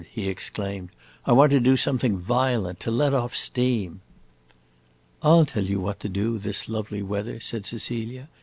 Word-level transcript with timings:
he 0.09 0.27
exclaimed. 0.27 0.89
"I 1.27 1.31
want 1.31 1.51
to 1.51 1.59
do 1.59 1.77
something 1.77 2.17
violent, 2.17 2.79
to 2.79 2.89
let 2.89 3.13
off 3.13 3.35
steam!" 3.35 4.01
"I 5.21 5.29
'll 5.29 5.45
tell 5.45 5.63
you 5.65 5.79
what 5.79 5.99
to 5.99 6.09
do, 6.09 6.39
this 6.39 6.67
lovely 6.67 7.03
weather," 7.03 7.39
said 7.39 7.67
Cecilia. 7.67 8.27